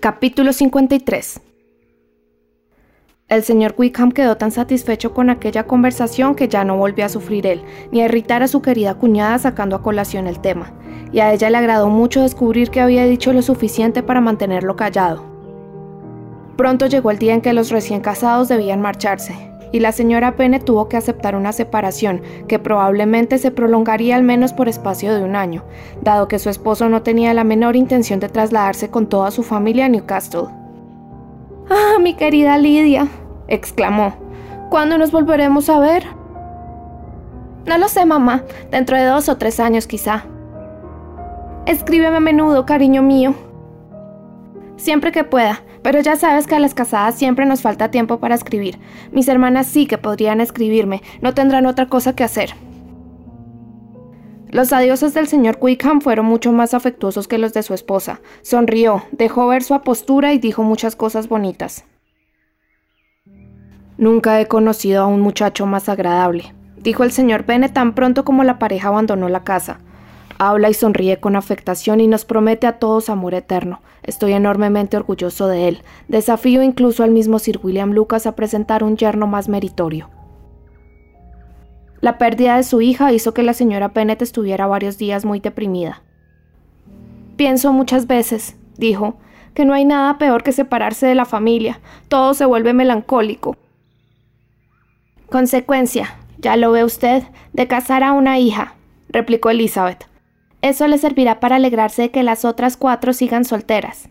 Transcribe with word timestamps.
Capítulo 0.00 0.54
53 0.54 1.42
El 3.28 3.42
señor 3.42 3.74
Wickham 3.76 4.12
quedó 4.12 4.38
tan 4.38 4.50
satisfecho 4.50 5.12
con 5.12 5.28
aquella 5.28 5.66
conversación 5.66 6.34
que 6.34 6.48
ya 6.48 6.64
no 6.64 6.78
volvió 6.78 7.04
a 7.04 7.10
sufrir 7.10 7.46
él, 7.46 7.62
ni 7.92 8.00
a 8.00 8.06
irritar 8.06 8.42
a 8.42 8.48
su 8.48 8.62
querida 8.62 8.94
cuñada 8.94 9.38
sacando 9.38 9.76
a 9.76 9.82
colación 9.82 10.26
el 10.26 10.40
tema, 10.40 10.72
y 11.12 11.20
a 11.20 11.34
ella 11.34 11.50
le 11.50 11.58
agradó 11.58 11.90
mucho 11.90 12.22
descubrir 12.22 12.70
que 12.70 12.80
había 12.80 13.04
dicho 13.04 13.34
lo 13.34 13.42
suficiente 13.42 14.02
para 14.02 14.22
mantenerlo 14.22 14.74
callado. 14.74 15.22
Pronto 16.56 16.86
llegó 16.86 17.10
el 17.10 17.18
día 17.18 17.34
en 17.34 17.42
que 17.42 17.52
los 17.52 17.68
recién 17.68 18.00
casados 18.00 18.48
debían 18.48 18.80
marcharse, 18.80 19.49
y 19.72 19.80
la 19.80 19.92
señora 19.92 20.36
Pene 20.36 20.60
tuvo 20.60 20.88
que 20.88 20.96
aceptar 20.96 21.36
una 21.36 21.52
separación 21.52 22.22
que 22.48 22.58
probablemente 22.58 23.38
se 23.38 23.50
prolongaría 23.50 24.16
al 24.16 24.22
menos 24.22 24.52
por 24.52 24.68
espacio 24.68 25.14
de 25.14 25.22
un 25.22 25.36
año, 25.36 25.64
dado 26.02 26.28
que 26.28 26.38
su 26.38 26.50
esposo 26.50 26.88
no 26.88 27.02
tenía 27.02 27.34
la 27.34 27.44
menor 27.44 27.76
intención 27.76 28.20
de 28.20 28.28
trasladarse 28.28 28.90
con 28.90 29.06
toda 29.08 29.30
su 29.30 29.42
familia 29.42 29.86
a 29.86 29.88
Newcastle. 29.88 30.48
¡Ah, 31.70 31.98
mi 32.00 32.14
querida 32.14 32.58
Lidia! 32.58 33.08
exclamó. 33.48 34.14
¿Cuándo 34.70 34.98
nos 34.98 35.10
volveremos 35.10 35.68
a 35.68 35.78
ver? 35.80 36.04
No 37.66 37.78
lo 37.78 37.88
sé, 37.88 38.06
mamá. 38.06 38.44
Dentro 38.70 38.96
de 38.96 39.04
dos 39.04 39.28
o 39.28 39.36
tres 39.36 39.60
años, 39.60 39.86
quizá. 39.86 40.24
Escríbeme 41.66 42.16
a 42.16 42.20
menudo, 42.20 42.64
cariño 42.66 43.02
mío. 43.02 43.34
Siempre 44.80 45.12
que 45.12 45.24
pueda. 45.24 45.62
Pero 45.82 46.00
ya 46.00 46.16
sabes 46.16 46.46
que 46.46 46.54
a 46.54 46.58
las 46.58 46.74
casadas 46.74 47.14
siempre 47.14 47.44
nos 47.44 47.60
falta 47.60 47.90
tiempo 47.90 48.18
para 48.18 48.34
escribir. 48.34 48.78
Mis 49.12 49.28
hermanas 49.28 49.66
sí 49.66 49.86
que 49.86 49.98
podrían 49.98 50.40
escribirme, 50.40 51.02
no 51.20 51.34
tendrán 51.34 51.66
otra 51.66 51.86
cosa 51.86 52.14
que 52.14 52.24
hacer. 52.24 52.54
Los 54.48 54.72
adioses 54.72 55.14
del 55.14 55.28
señor 55.28 55.58
Wickham 55.60 56.00
fueron 56.00 56.26
mucho 56.26 56.50
más 56.50 56.74
afectuosos 56.74 57.28
que 57.28 57.38
los 57.38 57.52
de 57.52 57.62
su 57.62 57.72
esposa. 57.72 58.20
Sonrió, 58.42 59.04
dejó 59.12 59.46
ver 59.48 59.62
su 59.62 59.74
apostura 59.74 60.32
y 60.32 60.38
dijo 60.38 60.62
muchas 60.62 60.96
cosas 60.96 61.28
bonitas. 61.28 61.84
Nunca 63.96 64.40
he 64.40 64.46
conocido 64.46 65.02
a 65.02 65.06
un 65.06 65.20
muchacho 65.20 65.66
más 65.66 65.88
agradable, 65.90 66.54
dijo 66.78 67.04
el 67.04 67.12
señor 67.12 67.44
Bennet 67.44 67.74
tan 67.74 67.94
pronto 67.94 68.24
como 68.24 68.44
la 68.44 68.58
pareja 68.58 68.88
abandonó 68.88 69.28
la 69.28 69.44
casa. 69.44 69.78
Habla 70.42 70.70
y 70.70 70.74
sonríe 70.74 71.20
con 71.20 71.36
afectación 71.36 72.00
y 72.00 72.06
nos 72.06 72.24
promete 72.24 72.66
a 72.66 72.78
todos 72.78 73.10
amor 73.10 73.34
eterno. 73.34 73.82
Estoy 74.02 74.32
enormemente 74.32 74.96
orgulloso 74.96 75.48
de 75.48 75.68
él. 75.68 75.82
Desafío 76.08 76.62
incluso 76.62 77.02
al 77.02 77.10
mismo 77.10 77.38
Sir 77.38 77.60
William 77.62 77.92
Lucas 77.92 78.26
a 78.26 78.34
presentar 78.36 78.82
un 78.82 78.96
yerno 78.96 79.26
más 79.26 79.50
meritorio. 79.50 80.08
La 82.00 82.16
pérdida 82.16 82.56
de 82.56 82.62
su 82.62 82.80
hija 82.80 83.12
hizo 83.12 83.34
que 83.34 83.42
la 83.42 83.52
señora 83.52 83.90
Pennett 83.90 84.22
estuviera 84.22 84.66
varios 84.66 84.96
días 84.96 85.26
muy 85.26 85.40
deprimida. 85.40 86.02
Pienso 87.36 87.74
muchas 87.74 88.06
veces, 88.06 88.56
dijo, 88.78 89.18
que 89.52 89.66
no 89.66 89.74
hay 89.74 89.84
nada 89.84 90.16
peor 90.16 90.42
que 90.42 90.52
separarse 90.52 91.04
de 91.06 91.14
la 91.14 91.26
familia. 91.26 91.80
Todo 92.08 92.32
se 92.32 92.46
vuelve 92.46 92.72
melancólico. 92.72 93.58
Consecuencia, 95.28 96.16
ya 96.38 96.56
lo 96.56 96.72
ve 96.72 96.82
usted, 96.82 97.24
de 97.52 97.66
casar 97.66 98.02
a 98.02 98.12
una 98.12 98.38
hija, 98.38 98.76
replicó 99.10 99.50
Elizabeth. 99.50 100.09
Eso 100.62 100.86
le 100.86 100.98
servirá 100.98 101.40
para 101.40 101.56
alegrarse 101.56 102.02
de 102.02 102.10
que 102.10 102.22
las 102.22 102.44
otras 102.44 102.76
cuatro 102.76 103.12
sigan 103.12 103.44
solteras. 103.44 104.08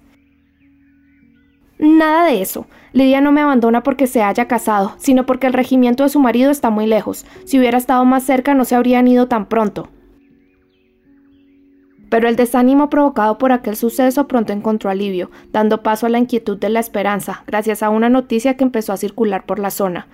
Nada 1.77 2.25
de 2.25 2.41
eso. 2.41 2.67
Lidia 2.91 3.21
no 3.21 3.31
me 3.31 3.41
abandona 3.41 3.83
porque 3.83 4.07
se 4.07 4.21
haya 4.21 4.47
casado, 4.47 4.95
sino 4.97 5.25
porque 5.25 5.47
el 5.47 5.53
regimiento 5.53 6.03
de 6.03 6.09
su 6.09 6.19
marido 6.19 6.51
está 6.51 6.69
muy 6.69 6.87
lejos. 6.87 7.25
Si 7.45 7.57
hubiera 7.57 7.77
estado 7.77 8.03
más 8.03 8.23
cerca 8.23 8.53
no 8.53 8.65
se 8.65 8.75
habrían 8.75 9.07
ido 9.07 9.27
tan 9.27 9.45
pronto. 9.45 9.89
Pero 12.09 12.27
el 12.27 12.35
desánimo 12.35 12.89
provocado 12.89 13.37
por 13.37 13.51
aquel 13.51 13.75
suceso 13.75 14.27
pronto 14.27 14.51
encontró 14.51 14.89
alivio, 14.89 15.29
dando 15.51 15.83
paso 15.83 16.07
a 16.07 16.09
la 16.09 16.17
inquietud 16.17 16.57
de 16.57 16.69
la 16.69 16.79
esperanza, 16.79 17.43
gracias 17.45 17.83
a 17.83 17.89
una 17.89 18.09
noticia 18.09 18.57
que 18.57 18.63
empezó 18.63 18.93
a 18.93 18.97
circular 18.97 19.45
por 19.45 19.59
la 19.59 19.69
zona. 19.69 20.07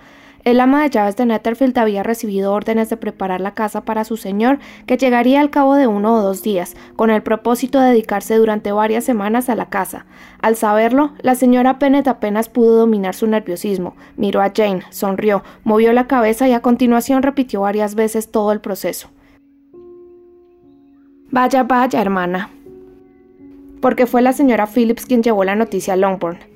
El 0.46 0.60
ama 0.60 0.84
de 0.84 0.90
llaves 0.90 1.16
de 1.16 1.26
Netherfield 1.26 1.76
había 1.76 2.04
recibido 2.04 2.52
órdenes 2.52 2.88
de 2.88 2.96
preparar 2.96 3.40
la 3.40 3.54
casa 3.54 3.84
para 3.84 4.04
su 4.04 4.16
señor, 4.16 4.60
que 4.86 4.96
llegaría 4.96 5.40
al 5.40 5.50
cabo 5.50 5.74
de 5.74 5.88
uno 5.88 6.14
o 6.14 6.22
dos 6.22 6.44
días, 6.44 6.76
con 6.94 7.10
el 7.10 7.20
propósito 7.20 7.80
de 7.80 7.88
dedicarse 7.88 8.36
durante 8.36 8.70
varias 8.70 9.02
semanas 9.02 9.48
a 9.48 9.56
la 9.56 9.70
casa. 9.70 10.06
Al 10.40 10.54
saberlo, 10.54 11.10
la 11.20 11.34
señora 11.34 11.80
Pennett 11.80 12.06
apenas 12.06 12.48
pudo 12.48 12.76
dominar 12.76 13.16
su 13.16 13.26
nerviosismo. 13.26 13.96
Miró 14.16 14.40
a 14.40 14.52
Jane, 14.54 14.82
sonrió, 14.90 15.42
movió 15.64 15.92
la 15.92 16.06
cabeza 16.06 16.46
y 16.46 16.52
a 16.52 16.62
continuación 16.62 17.24
repitió 17.24 17.62
varias 17.62 17.96
veces 17.96 18.30
todo 18.30 18.52
el 18.52 18.60
proceso. 18.60 19.10
Vaya, 21.32 21.64
vaya, 21.64 22.00
hermana. 22.00 22.50
Porque 23.80 24.06
fue 24.06 24.22
la 24.22 24.32
señora 24.32 24.68
Phillips 24.68 25.06
quien 25.06 25.24
llevó 25.24 25.42
la 25.42 25.56
noticia 25.56 25.94
a 25.94 25.96
Longbourn. 25.96 26.55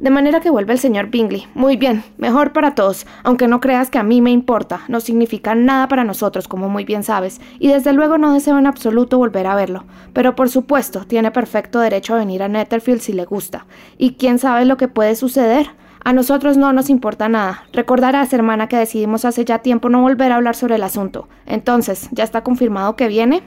De 0.00 0.08
manera 0.08 0.40
que 0.40 0.48
vuelve 0.48 0.72
el 0.72 0.78
señor 0.78 1.10
Bingley. 1.10 1.46
Muy 1.52 1.76
bien, 1.76 2.02
mejor 2.16 2.54
para 2.54 2.74
todos, 2.74 3.06
aunque 3.22 3.46
no 3.46 3.60
creas 3.60 3.90
que 3.90 3.98
a 3.98 4.02
mí 4.02 4.22
me 4.22 4.30
importa, 4.30 4.80
no 4.88 4.98
significa 4.98 5.54
nada 5.54 5.88
para 5.88 6.04
nosotros, 6.04 6.48
como 6.48 6.70
muy 6.70 6.86
bien 6.86 7.02
sabes, 7.02 7.38
y 7.58 7.68
desde 7.68 7.92
luego 7.92 8.16
no 8.16 8.32
deseo 8.32 8.58
en 8.58 8.66
absoluto 8.66 9.18
volver 9.18 9.46
a 9.46 9.54
verlo. 9.54 9.84
Pero 10.14 10.34
por 10.34 10.48
supuesto, 10.48 11.04
tiene 11.04 11.30
perfecto 11.30 11.80
derecho 11.80 12.14
a 12.14 12.18
venir 12.18 12.42
a 12.42 12.48
Netherfield 12.48 13.02
si 13.02 13.12
le 13.12 13.26
gusta. 13.26 13.66
¿Y 13.98 14.14
quién 14.14 14.38
sabe 14.38 14.64
lo 14.64 14.78
que 14.78 14.88
puede 14.88 15.14
suceder? 15.16 15.66
A 16.02 16.14
nosotros 16.14 16.56
no 16.56 16.72
nos 16.72 16.88
importa 16.88 17.28
nada. 17.28 17.64
Recordarás, 17.74 18.32
hermana, 18.32 18.68
que 18.68 18.78
decidimos 18.78 19.26
hace 19.26 19.44
ya 19.44 19.58
tiempo 19.58 19.90
no 19.90 20.00
volver 20.00 20.32
a 20.32 20.36
hablar 20.36 20.56
sobre 20.56 20.76
el 20.76 20.82
asunto. 20.82 21.28
Entonces, 21.44 22.08
¿ya 22.12 22.24
está 22.24 22.42
confirmado 22.42 22.96
que 22.96 23.06
viene? 23.06 23.42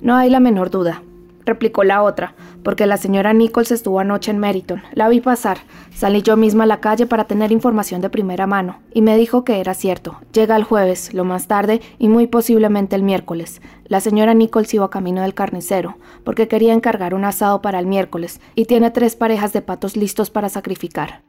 No 0.00 0.14
hay 0.14 0.30
la 0.30 0.38
menor 0.38 0.70
duda 0.70 1.02
replicó 1.48 1.82
la 1.82 2.02
otra, 2.02 2.34
porque 2.62 2.86
la 2.86 2.96
señora 2.96 3.32
Nichols 3.32 3.72
estuvo 3.72 3.98
anoche 3.98 4.30
en 4.30 4.38
Meriton. 4.38 4.82
La 4.92 5.08
vi 5.08 5.20
pasar. 5.20 5.58
Salí 5.94 6.22
yo 6.22 6.36
misma 6.36 6.64
a 6.64 6.66
la 6.66 6.80
calle 6.80 7.06
para 7.06 7.24
tener 7.24 7.50
información 7.50 8.00
de 8.00 8.10
primera 8.10 8.46
mano, 8.46 8.78
y 8.92 9.02
me 9.02 9.16
dijo 9.16 9.44
que 9.44 9.60
era 9.60 9.74
cierto. 9.74 10.20
Llega 10.32 10.54
el 10.54 10.64
jueves, 10.64 11.14
lo 11.14 11.24
más 11.24 11.48
tarde, 11.48 11.80
y 11.98 12.08
muy 12.08 12.26
posiblemente 12.26 12.94
el 12.94 13.02
miércoles. 13.02 13.60
La 13.86 14.00
señora 14.00 14.34
Nichols 14.34 14.72
iba 14.74 14.90
camino 14.90 15.22
del 15.22 15.34
carnicero, 15.34 15.96
porque 16.22 16.46
quería 16.46 16.74
encargar 16.74 17.14
un 17.14 17.24
asado 17.24 17.62
para 17.62 17.78
el 17.80 17.86
miércoles, 17.86 18.40
y 18.54 18.66
tiene 18.66 18.90
tres 18.90 19.16
parejas 19.16 19.52
de 19.52 19.62
patos 19.62 19.96
listos 19.96 20.30
para 20.30 20.48
sacrificar. 20.48 21.22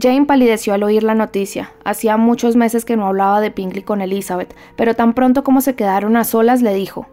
Jane 0.00 0.26
palideció 0.26 0.74
al 0.74 0.84
oír 0.84 1.02
la 1.02 1.16
noticia. 1.16 1.72
Hacía 1.84 2.16
muchos 2.16 2.54
meses 2.54 2.84
que 2.84 2.96
no 2.96 3.06
hablaba 3.06 3.40
de 3.40 3.50
Pinkley 3.50 3.82
con 3.82 4.00
Elizabeth, 4.00 4.54
pero 4.76 4.94
tan 4.94 5.12
pronto 5.12 5.42
como 5.42 5.60
se 5.60 5.74
quedaron 5.74 6.16
a 6.16 6.22
solas 6.22 6.62
le 6.62 6.72
dijo 6.72 7.08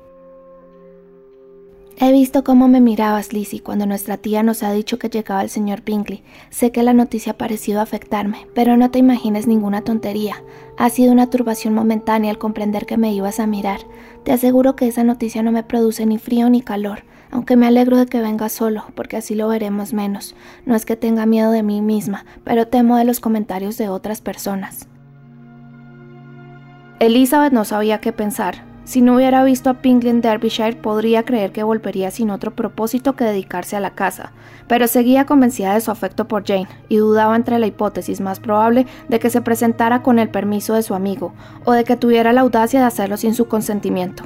He 1.98 2.12
visto 2.12 2.44
cómo 2.44 2.68
me 2.68 2.82
mirabas, 2.82 3.32
Lizzie, 3.32 3.62
cuando 3.62 3.86
nuestra 3.86 4.18
tía 4.18 4.44
nos 4.44 4.64
ha 4.64 4.72
dicho 4.74 5.00
que 5.00 5.08
llegaba 5.08 5.42
el 5.42 5.50
señor 5.50 5.82
Pinkley. 5.82 6.24
Sé 6.50 6.74
que 6.74 6.84
la 6.84 6.92
noticia 6.92 7.32
ha 7.32 7.38
parecido 7.38 7.80
afectarme, 7.80 8.48
pero 8.54 8.76
no 8.76 8.92
te 8.92 9.00
imagines 9.00 9.48
ninguna 9.48 9.82
tontería. 9.82 10.44
Ha 10.78 10.90
sido 10.90 11.14
una 11.14 11.30
turbación 11.30 11.74
momentánea 11.74 12.32
al 12.32 12.38
comprender 12.38 12.86
que 12.86 12.98
me 12.98 13.14
ibas 13.14 13.40
a 13.40 13.48
mirar. 13.48 13.80
Te 14.26 14.34
aseguro 14.34 14.76
que 14.76 14.90
esa 14.90 15.06
noticia 15.06 15.42
no 15.42 15.54
me 15.54 15.64
produce 15.64 16.06
ni 16.06 16.18
frío 16.18 16.50
ni 16.50 16.62
calor, 16.62 17.06
aunque 17.32 17.56
me 17.56 17.66
alegro 17.66 17.96
de 17.96 18.08
que 18.08 18.20
venga 18.20 18.50
solo, 18.50 18.84
porque 18.94 19.16
así 19.16 19.34
lo 19.34 19.48
veremos 19.48 19.94
menos. 19.94 20.36
No 20.66 20.76
es 20.76 20.86
que 20.86 20.98
tenga 20.98 21.26
miedo 21.26 21.52
de 21.52 21.64
mí 21.64 21.82
misma, 21.82 22.26
pero 22.44 22.68
temo 22.68 22.98
de 22.98 23.06
los 23.06 23.22
comentarios 23.22 23.78
de 23.78 23.88
otras 23.88 24.20
personas. 24.20 24.90
Elizabeth 27.00 27.54
no 27.54 27.64
sabía 27.64 28.02
qué 28.02 28.12
pensar. 28.12 28.75
Si 28.86 29.02
no 29.02 29.16
hubiera 29.16 29.44
visto 29.44 29.72
a 29.72 29.74
Pinkley 29.74 30.12
en 30.12 30.22
Derbyshire, 30.22 30.76
podría 30.76 31.24
creer 31.24 31.52
que 31.52 31.64
volvería 31.64 32.12
sin 32.12 32.30
otro 32.30 32.52
propósito 32.56 33.16
que 33.16 33.24
dedicarse 33.24 33.76
a 33.76 33.80
la 33.80 33.96
casa, 33.96 34.32
pero 34.68 34.88
seguía 34.88 35.26
convencida 35.26 35.74
de 35.74 35.82
su 35.82 35.90
afecto 35.90 36.28
por 36.28 36.46
Jane 36.46 36.68
y 36.88 36.98
dudaba 36.98 37.36
entre 37.36 37.58
la 37.58 37.66
hipótesis 37.66 38.22
más 38.22 38.40
probable 38.40 38.86
de 39.10 39.20
que 39.20 39.32
se 39.32 39.42
presentara 39.42 40.04
con 40.04 40.20
el 40.20 40.30
permiso 40.30 40.76
de 40.76 40.84
su 40.84 40.94
amigo 40.94 41.34
o 41.66 41.72
de 41.72 41.84
que 41.84 41.98
tuviera 41.98 42.32
la 42.32 42.42
audacia 42.42 42.80
de 42.80 42.86
hacerlo 42.86 43.18
sin 43.18 43.34
su 43.34 43.48
consentimiento. 43.48 44.24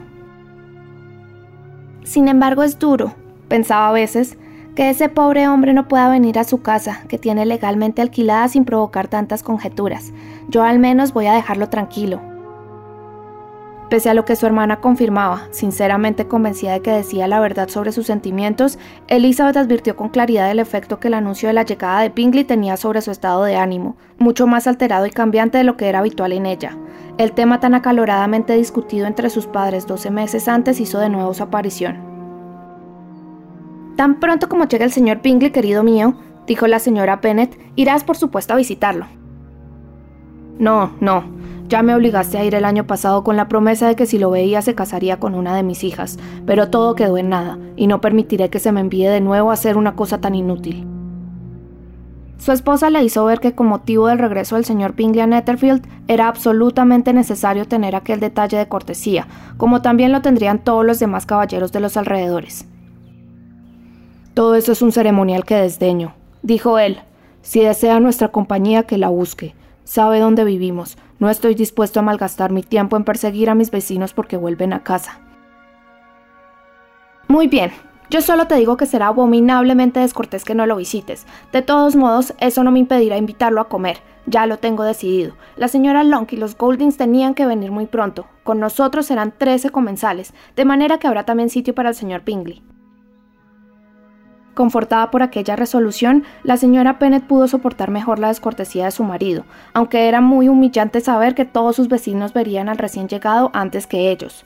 Sin 2.03 2.27
embargo, 2.27 2.63
es 2.63 2.77
duro, 2.79 3.15
pensaba 3.47 3.88
a 3.88 3.94
veces, 3.94 4.38
que 4.75 4.89
ese 4.89 5.07
pobre 5.07 5.47
hombre 5.47 5.73
no 5.73 5.88
pueda 5.88 6.09
venir 6.09 6.38
a 6.38 6.44
su 6.44 6.62
casa, 6.62 7.03
que 7.07 7.17
tiene 7.17 7.45
legalmente 7.45 8.01
alquilada 8.01 8.50
sin 8.50 8.65
provocar 8.65 9.07
tantas 9.07 9.41
conjeturas. 9.41 10.12
Yo 10.50 10.63
al 10.63 10.79
menos 10.79 11.13
voy 11.13 11.27
a 11.27 11.33
dejarlo 11.33 11.69
tranquilo, 11.69 12.21
Pese 13.89 14.07
a 14.07 14.13
lo 14.13 14.24
que 14.24 14.36
su 14.36 14.45
hermana 14.45 14.81
confirmaba, 14.81 15.47
sinceramente 15.50 16.27
convencida 16.27 16.74
de 16.74 16.81
que 16.81 16.91
decía 16.91 17.27
la 17.27 17.39
verdad 17.39 17.69
sobre 17.69 17.91
sus 17.91 18.06
sentimientos, 18.06 18.77
Elizabeth 19.07 19.57
advirtió 19.57 19.95
con 19.95 20.09
claridad 20.09 20.51
el 20.51 20.59
efecto 20.59 21.00
que 21.00 21.07
el 21.07 21.15
anuncio 21.15 21.47
de 21.50 21.53
la 21.53 21.63
llegada 21.63 22.01
de 22.01 22.09
Bingley 22.09 22.44
tenía 22.44 22.77
sobre 22.77 23.01
su 23.01 23.09
estado 23.09 23.44
de 23.44 23.56
ánimo, 23.56 23.97
mucho 24.19 24.45
más 24.45 24.68
alterado 24.68 25.07
y 25.07 25.09
cambiante 25.09 25.57
de 25.57 25.63
lo 25.63 25.75
que 25.75 25.88
era 25.88 26.00
habitual 26.00 26.33
en 26.33 26.45
ella. 26.45 26.77
El 27.18 27.31
tema 27.31 27.59
tan 27.59 27.74
acaloradamente 27.74 28.56
discutido 28.56 29.07
entre 29.07 29.31
sus 29.31 29.47
padres 29.47 29.88
12 29.88 30.12
meses 30.12 30.47
antes 30.47 30.80
hizo 30.80 31.00
de 31.00 31.09
nuevo 31.09 31.33
su 31.33 31.41
aparición. 31.41 31.97
Tan 33.97 34.19
pronto 34.19 34.50
como 34.50 34.68
llegue 34.68 34.86
el 34.86 34.91
señor 34.91 35.21
Bingley, 35.24 35.50
querido 35.50 35.81
mío, 35.81 36.13
dijo 36.45 36.68
la 36.68 36.77
señora 36.77 37.15
Bennet, 37.15 37.59
irás 37.75 38.03
por 38.03 38.18
supuesto 38.18 38.53
a 38.53 38.57
visitarlo. 38.57 39.07
No, 40.59 40.91
no, 41.00 41.24
Ya 41.69 41.83
me 41.83 41.94
obligaste 41.94 42.39
a 42.39 42.44
ir 42.44 42.56
el 42.56 42.66
año 42.66 42.88
pasado 42.88 43.24
con 43.24 43.38
la 43.38 43.48
promesa 43.48 43.88
de 43.88 43.95
que 43.95 44.07
si 44.07 44.18
lo 44.18 44.31
veía 44.31 44.63
se 44.63 44.74
casaría 44.74 45.19
con 45.19 45.36
una 45.36 45.56
de 45.56 45.62
mis 45.62 45.83
hijas, 45.83 46.18
pero 46.48 46.71
todo 46.71 46.95
quedó 46.95 47.16
en 47.19 47.30
nada, 47.30 47.60
y 47.75 47.86
no 47.86 48.01
permitiré 48.01 48.50
que 48.50 48.57
se 48.57 48.71
me 48.71 48.81
envíe 48.81 49.06
de 49.06 49.21
nuevo 49.21 49.51
a 49.51 49.54
hacer 49.54 49.77
una 49.77 49.95
cosa 49.95 50.19
tan 50.19 50.33
inútil. 50.33 50.88
Su 52.39 52.54
esposa 52.54 52.89
le 52.89 53.04
hizo 53.04 53.24
ver 53.24 53.39
que 53.39 53.54
con 53.54 53.68
motivo 53.68 54.07
del 54.07 54.18
regreso 54.18 54.56
del 54.56 54.66
señor 54.66 54.95
Bingley 54.95 55.21
a 55.21 55.27
Netherfield 55.27 55.86
era 56.07 56.27
absolutamente 56.27 57.13
necesario 57.13 57.68
tener 57.68 57.95
aquel 57.95 58.19
detalle 58.19 58.57
de 58.57 58.68
cortesía, 58.68 59.27
como 59.57 59.83
también 59.83 60.12
lo 60.12 60.24
tendrían 60.24 60.63
todos 60.63 60.83
los 60.83 60.98
demás 60.98 61.27
caballeros 61.27 61.72
de 61.72 61.81
los 61.81 61.98
alrededores. 61.98 62.65
Todo 64.33 64.56
eso 64.56 64.72
es 64.72 64.81
un 64.81 64.92
ceremonial 64.92 65.45
que 65.45 65.56
desdeño, 65.56 66.15
dijo 66.42 66.80
él. 66.80 67.01
Si 67.44 67.60
desea 67.60 68.00
nuestra 68.00 68.30
compañía, 68.30 68.83
que 68.83 68.98
la 68.98 69.10
busque. 69.10 69.54
Sabe 69.83 70.19
dónde 70.19 70.45
vivimos. 70.45 70.98
No 71.19 71.30
estoy 71.30 71.54
dispuesto 71.54 72.00
a 72.00 72.04
malgastar 72.04 72.51
mi 72.51 72.63
tiempo 72.63 72.95
en 72.95 73.04
perseguir 73.04 73.50
a 73.50 73.56
mis 73.56 73.71
vecinos 73.71 74.13
porque 74.13 74.38
vuelven 74.38 74.74
a 74.74 74.83
casa. 74.83 75.19
Muy 77.27 77.48
bien, 77.48 77.71
yo 78.10 78.21
solo 78.21 78.48
te 78.48 78.56
digo 78.56 78.75
que 78.75 78.88
será 78.88 79.07
abominablemente 79.07 80.00
descortés 80.00 80.44
que 80.44 80.56
no 80.56 80.66
lo 80.66 80.77
visites. 80.77 81.27
De 81.51 81.62
todos 81.62 81.95
modos, 81.95 82.33
eso 82.39 82.63
no 82.63 82.71
me 82.71 82.80
impedirá 82.80 83.18
invitarlo 83.18 83.62
a 83.62 83.69
comer. 83.69 83.98
Ya 84.25 84.48
lo 84.48 84.57
tengo 84.57 84.83
decidido. 84.83 85.36
La 85.57 85.68
señora 85.68 86.04
Long 86.04 86.27
y 86.31 86.38
los 86.38 86.57
Goldings 86.57 86.98
tenían 86.98 87.36
que 87.36 87.45
venir 87.45 87.72
muy 87.72 87.86
pronto. 87.86 88.25
Con 88.44 88.60
nosotros 88.60 89.06
serán 89.06 89.33
13 89.38 89.69
comensales, 89.69 90.33
de 90.56 90.65
manera 90.65 90.98
que 90.98 91.07
habrá 91.07 91.25
también 91.25 91.50
sitio 91.50 91.75
para 91.75 91.89
el 91.89 91.95
señor 91.95 92.22
Pingley. 92.22 92.63
Confortada 94.59 95.09
por 95.09 95.23
aquella 95.23 95.56
resolución, 95.56 96.25
la 96.44 96.57
señora 96.57 97.00
Pennett 97.00 97.23
pudo 97.23 97.47
soportar 97.47 97.91
mejor 97.91 98.19
la 98.19 98.27
descortesía 98.27 98.83
de 98.83 98.91
su 98.91 99.06
marido, 99.06 99.45
aunque 99.73 100.09
era 100.09 100.19
muy 100.19 100.50
humillante 100.50 101.00
saber 101.00 101.33
que 101.33 101.45
todos 101.45 101.77
sus 101.77 101.88
vecinos 101.88 102.33
verían 102.33 102.67
al 102.67 102.77
recién 102.77 103.07
llegado 103.07 103.51
antes 103.53 103.88
que 103.88 104.11
ellos. 104.11 104.45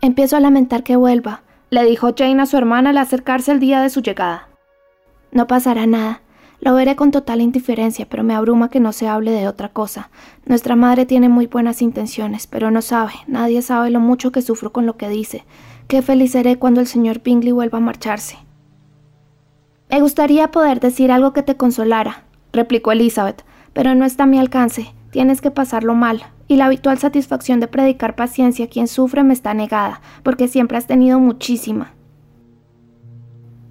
Empiezo 0.00 0.36
a 0.36 0.40
lamentar 0.40 0.82
que 0.82 0.96
vuelva, 0.96 1.42
le 1.70 1.84
dijo 1.84 2.12
Jane 2.12 2.42
a 2.42 2.46
su 2.46 2.56
hermana 2.56 2.90
al 2.90 2.98
acercarse 2.98 3.52
el 3.52 3.60
día 3.60 3.80
de 3.80 3.90
su 3.90 4.02
llegada. 4.02 4.48
No 5.30 5.46
pasará 5.46 5.86
nada. 5.86 6.22
Lo 6.58 6.74
veré 6.74 6.96
con 6.96 7.12
total 7.12 7.40
indiferencia, 7.40 8.08
pero 8.08 8.24
me 8.24 8.34
abruma 8.34 8.68
que 8.68 8.80
no 8.80 8.92
se 8.92 9.06
hable 9.06 9.30
de 9.30 9.46
otra 9.46 9.68
cosa. 9.68 10.10
Nuestra 10.44 10.74
madre 10.74 11.06
tiene 11.06 11.28
muy 11.28 11.46
buenas 11.46 11.82
intenciones, 11.82 12.48
pero 12.48 12.72
no 12.72 12.82
sabe, 12.82 13.12
nadie 13.28 13.62
sabe 13.62 13.90
lo 13.90 14.00
mucho 14.00 14.32
que 14.32 14.42
sufro 14.42 14.72
con 14.72 14.86
lo 14.86 14.96
que 14.96 15.08
dice. 15.08 15.44
Qué 15.88 16.02
feliz 16.02 16.32
seré 16.32 16.58
cuando 16.58 16.80
el 16.80 16.88
señor 16.88 17.22
Bingley 17.22 17.52
vuelva 17.52 17.78
a 17.78 17.80
marcharse. 17.80 18.38
Me 19.88 20.00
gustaría 20.00 20.50
poder 20.50 20.80
decir 20.80 21.12
algo 21.12 21.32
que 21.32 21.44
te 21.44 21.56
consolara, 21.56 22.24
replicó 22.52 22.90
Elizabeth, 22.90 23.44
pero 23.72 23.94
no 23.94 24.04
está 24.04 24.24
a 24.24 24.26
mi 24.26 24.38
alcance. 24.38 24.92
Tienes 25.10 25.40
que 25.40 25.52
pasarlo 25.52 25.94
mal, 25.94 26.24
y 26.48 26.56
la 26.56 26.66
habitual 26.66 26.98
satisfacción 26.98 27.60
de 27.60 27.68
predicar 27.68 28.16
paciencia 28.16 28.64
a 28.64 28.68
quien 28.68 28.88
sufre 28.88 29.22
me 29.22 29.32
está 29.32 29.54
negada, 29.54 30.00
porque 30.24 30.48
siempre 30.48 30.76
has 30.76 30.88
tenido 30.88 31.20
muchísima. 31.20 31.92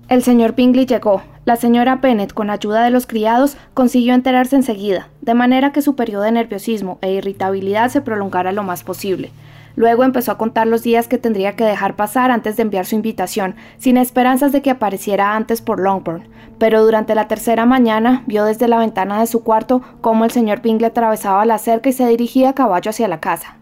El 0.07 0.23
señor 0.23 0.55
Bingley 0.55 0.85
llegó. 0.85 1.21
La 1.43 1.57
señora 1.57 1.97
Bennet, 1.97 2.33
con 2.33 2.49
ayuda 2.49 2.83
de 2.83 2.91
los 2.91 3.05
criados, 3.05 3.57
consiguió 3.73 4.13
enterarse 4.13 4.55
enseguida, 4.55 5.09
de 5.21 5.33
manera 5.33 5.73
que 5.73 5.81
su 5.81 5.95
periodo 5.95 6.23
de 6.23 6.31
nerviosismo 6.31 6.97
e 7.01 7.11
irritabilidad 7.11 7.89
se 7.89 8.01
prolongara 8.01 8.51
lo 8.51 8.63
más 8.63 8.83
posible. 8.83 9.31
Luego 9.75 10.03
empezó 10.03 10.31
a 10.31 10.37
contar 10.37 10.67
los 10.67 10.83
días 10.83 11.07
que 11.07 11.17
tendría 11.17 11.55
que 11.55 11.65
dejar 11.65 11.95
pasar 11.95 12.31
antes 12.31 12.55
de 12.55 12.63
enviar 12.63 12.85
su 12.85 12.95
invitación, 12.95 13.55
sin 13.77 13.97
esperanzas 13.97 14.51
de 14.51 14.61
que 14.61 14.69
apareciera 14.69 15.35
antes 15.35 15.61
por 15.61 15.79
Longbourn. 15.79 16.27
Pero 16.57 16.83
durante 16.83 17.15
la 17.15 17.27
tercera 17.27 17.65
mañana 17.65 18.23
vio 18.27 18.45
desde 18.45 18.67
la 18.67 18.79
ventana 18.79 19.19
de 19.19 19.27
su 19.27 19.43
cuarto 19.43 19.81
cómo 20.01 20.23
el 20.23 20.31
señor 20.31 20.61
Bingley 20.61 20.89
atravesaba 20.89 21.45
la 21.45 21.57
cerca 21.57 21.89
y 21.89 21.93
se 21.93 22.07
dirigía 22.07 22.49
a 22.49 22.53
caballo 22.53 22.89
hacia 22.89 23.07
la 23.07 23.19
casa. 23.19 23.57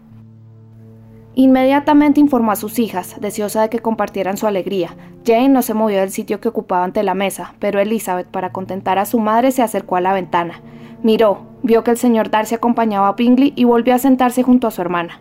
Inmediatamente 1.36 2.20
informó 2.20 2.52
a 2.52 2.56
sus 2.56 2.78
hijas, 2.78 3.16
deseosa 3.20 3.62
de 3.62 3.68
que 3.68 3.80
compartieran 3.80 4.36
su 4.36 4.46
alegría. 4.46 4.90
Jane 5.26 5.48
no 5.48 5.62
se 5.62 5.74
movió 5.74 5.98
del 5.98 6.12
sitio 6.12 6.40
que 6.40 6.48
ocupaba 6.48 6.84
ante 6.84 7.02
la 7.02 7.14
mesa, 7.14 7.54
pero 7.58 7.80
Elizabeth, 7.80 8.28
para 8.28 8.52
contentar 8.52 8.98
a 9.00 9.06
su 9.06 9.18
madre, 9.18 9.50
se 9.50 9.62
acercó 9.62 9.96
a 9.96 10.00
la 10.00 10.12
ventana. 10.12 10.60
Miró, 11.02 11.42
vio 11.64 11.82
que 11.82 11.90
el 11.90 11.98
señor 11.98 12.30
Darcy 12.30 12.54
acompañaba 12.54 13.08
a 13.08 13.14
Bingley 13.14 13.52
y 13.56 13.64
volvió 13.64 13.96
a 13.96 13.98
sentarse 13.98 14.44
junto 14.44 14.68
a 14.68 14.70
su 14.70 14.80
hermana. 14.80 15.20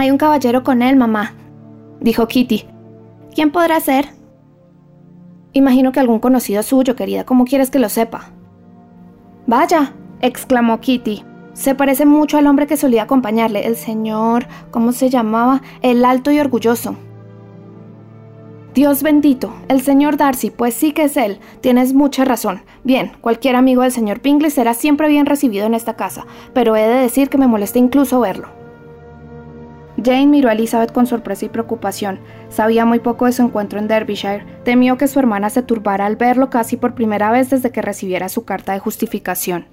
Hay 0.00 0.10
un 0.10 0.16
caballero 0.16 0.64
con 0.64 0.80
él, 0.80 0.96
mamá, 0.96 1.34
dijo 2.00 2.26
Kitty. 2.26 2.64
¿Quién 3.34 3.50
podrá 3.50 3.78
ser? 3.80 4.06
Imagino 5.52 5.92
que 5.92 6.00
algún 6.00 6.20
conocido 6.20 6.62
suyo, 6.62 6.96
querida. 6.96 7.24
¿Cómo 7.24 7.44
quieres 7.44 7.70
que 7.70 7.78
lo 7.78 7.90
sepa? 7.90 8.30
Vaya, 9.46 9.92
exclamó 10.22 10.80
Kitty. 10.80 11.22
Se 11.52 11.74
parece 11.74 12.06
mucho 12.06 12.38
al 12.38 12.46
hombre 12.46 12.66
que 12.66 12.78
solía 12.78 13.02
acompañarle, 13.02 13.66
el 13.66 13.76
señor, 13.76 14.46
¿cómo 14.70 14.92
se 14.92 15.10
llamaba? 15.10 15.60
El 15.82 16.02
alto 16.06 16.30
y 16.30 16.40
orgulloso. 16.40 16.96
Dios 18.72 19.02
bendito, 19.02 19.52
el 19.68 19.82
señor 19.82 20.16
Darcy, 20.16 20.50
pues 20.50 20.72
sí 20.72 20.92
que 20.92 21.04
es 21.04 21.18
él. 21.18 21.40
Tienes 21.60 21.92
mucha 21.92 22.24
razón. 22.24 22.62
Bien, 22.84 23.12
cualquier 23.20 23.54
amigo 23.54 23.82
del 23.82 23.92
señor 23.92 24.20
Pingley 24.20 24.50
será 24.50 24.72
siempre 24.72 25.08
bien 25.08 25.26
recibido 25.26 25.66
en 25.66 25.74
esta 25.74 25.96
casa, 25.96 26.24
pero 26.54 26.74
he 26.74 26.88
de 26.88 27.02
decir 27.02 27.28
que 27.28 27.36
me 27.36 27.48
molesta 27.48 27.78
incluso 27.78 28.18
verlo. 28.18 28.59
Jane 30.02 30.26
miró 30.26 30.48
a 30.48 30.52
Elizabeth 30.52 30.92
con 30.92 31.06
sorpresa 31.06 31.44
y 31.44 31.48
preocupación. 31.48 32.18
Sabía 32.48 32.84
muy 32.84 33.00
poco 33.00 33.26
de 33.26 33.32
su 33.32 33.42
encuentro 33.42 33.78
en 33.78 33.88
Derbyshire. 33.88 34.44
Temió 34.64 34.96
que 34.96 35.08
su 35.08 35.18
hermana 35.18 35.50
se 35.50 35.62
turbara 35.62 36.06
al 36.06 36.16
verlo 36.16 36.50
casi 36.50 36.76
por 36.76 36.94
primera 36.94 37.30
vez 37.30 37.50
desde 37.50 37.70
que 37.70 37.82
recibiera 37.82 38.28
su 38.28 38.44
carta 38.44 38.72
de 38.72 38.78
justificación. 38.78 39.66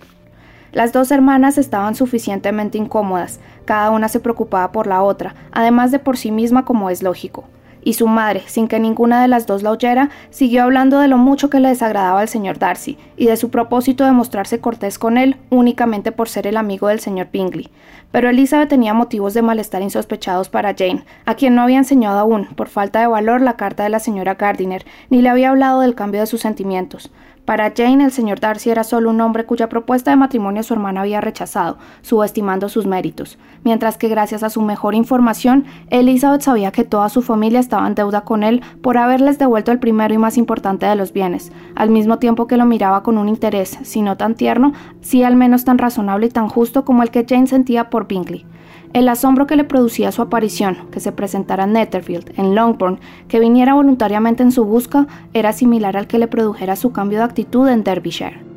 Las 0.74 0.92
dos 0.92 1.12
hermanas 1.12 1.58
estaban 1.58 1.96
suficientemente 1.96 2.78
incómodas, 2.78 3.40
cada 3.66 3.90
una 3.90 4.10
se 4.10 4.20
preocupaba 4.20 4.72
por 4.72 4.86
la 4.86 5.02
otra, 5.02 5.34
además 5.52 5.92
de 5.92 6.00
por 6.00 6.18
sí 6.18 6.30
misma 6.30 6.66
como 6.66 6.90
es 6.90 7.02
lógico 7.02 7.46
y 7.88 7.94
su 7.94 8.06
madre, 8.06 8.44
sin 8.48 8.68
que 8.68 8.82
ninguna 8.82 9.22
de 9.22 9.30
las 9.30 9.48
dos 9.48 9.64
la 9.64 9.72
oyera, 9.72 10.10
siguió 10.30 10.64
hablando 10.64 11.00
de 11.00 11.08
lo 11.08 11.18
mucho 11.18 11.50
que 11.50 11.62
le 11.62 11.70
desagradaba 11.70 12.20
al 12.20 12.28
señor 12.28 12.60
Darcy 12.60 12.98
y 13.16 13.28
de 13.28 13.38
su 13.38 13.50
propósito 13.50 14.04
de 14.04 14.12
mostrarse 14.12 14.60
cortés 14.60 15.00
con 15.00 15.18
él 15.18 15.38
únicamente 15.52 16.12
por 16.12 16.28
ser 16.28 16.48
el 16.48 16.58
amigo 16.58 16.90
del 16.90 17.00
señor 17.00 17.30
Bingley. 17.32 17.70
Pero 18.12 18.28
Elizabeth 18.30 18.68
tenía 18.68 18.94
motivos 18.94 19.34
de 19.34 19.42
malestar 19.42 19.84
insospechados 19.84 20.50
para 20.50 20.76
Jane, 20.78 21.06
a 21.24 21.36
quien 21.36 21.56
no 21.56 21.62
había 21.62 21.78
enseñado 21.78 22.20
aún, 22.20 22.48
por 22.58 22.68
falta 22.68 23.00
de 23.00 23.08
valor, 23.08 23.40
la 23.40 23.56
carta 23.56 23.84
de 23.84 23.90
la 23.90 24.02
señora 24.02 24.36
Gardiner, 24.36 24.86
ni 25.10 25.22
le 25.22 25.30
había 25.30 25.52
hablado 25.52 25.80
del 25.80 25.96
cambio 25.96 26.20
de 26.20 26.28
sus 26.28 26.42
sentimientos. 26.42 27.10
Para 27.48 27.72
Jane, 27.74 28.04
el 28.04 28.12
señor 28.12 28.42
Darcy 28.42 28.72
era 28.72 28.84
solo 28.84 29.10
un 29.10 29.22
hombre 29.22 29.46
cuya 29.46 29.70
propuesta 29.70 30.12
de 30.12 30.18
matrimonio 30.18 30.64
su 30.64 30.74
hermana 30.74 31.00
había 31.00 31.22
rechazado, 31.22 31.78
subestimando 32.02 32.68
sus 32.68 32.86
méritos, 32.86 33.38
mientras 33.64 33.98
que 33.98 34.10
gracias 34.10 34.44
a 34.44 34.50
su 34.50 34.62
mejor 34.62 34.96
información, 34.96 35.64
Elizabeth 35.90 36.42
sabía 36.42 36.74
que 36.74 36.84
toda 36.84 37.08
su 37.08 37.22
familia 37.22 37.62
estaba 37.62 37.88
en 37.88 37.96
deuda 37.96 38.26
con 38.26 38.44
él 38.44 38.62
por 38.82 38.98
haberles 38.98 39.40
devuelto 39.40 39.72
el 39.72 39.80
primero 39.80 40.14
y 40.14 40.18
más 40.18 40.38
importante 40.38 40.88
de 40.88 40.98
los 40.98 41.14
bienes, 41.14 41.54
al 41.76 41.90
mismo 41.90 42.20
tiempo 42.20 42.48
que 42.48 42.58
lo 42.58 42.66
miraba 42.66 43.02
con 43.02 43.18
un 43.18 43.30
interés, 43.30 43.80
si 43.84 44.02
no 44.02 44.18
tan 44.18 44.36
tierno, 44.36 44.74
sí 45.00 45.24
al 45.24 45.38
menos 45.38 45.64
tan 45.64 45.78
razonable 45.78 46.26
y 46.26 46.32
tan 46.32 46.50
justo 46.50 46.84
como 46.84 47.02
el 47.02 47.12
que 47.12 47.26
Jane 47.26 47.48
sentía 47.48 47.90
por 47.90 48.10
Bingley. 48.10 48.46
El 48.94 49.10
asombro 49.10 49.48
que 49.48 49.56
le 49.56 49.64
producía 49.64 50.12
su 50.12 50.22
aparición, 50.22 50.88
que 50.92 51.00
se 51.00 51.12
presentara 51.12 51.66
en 51.66 51.74
Netherfield, 51.74 52.34
en 52.38 52.56
Longbourn, 52.56 53.00
que 53.28 53.40
viniera 53.40 53.74
voluntariamente 53.74 54.44
en 54.44 54.52
su 54.52 54.66
busca, 54.66 55.08
era 55.34 55.54
similar 55.54 55.98
al 55.98 56.08
que 56.08 56.20
le 56.20 56.28
produjera 56.28 56.76
su 56.76 56.92
cambio 56.92 57.20
de 57.20 57.26
actitud 57.26 57.68
en 57.68 57.84
Derbyshire. 57.84 58.48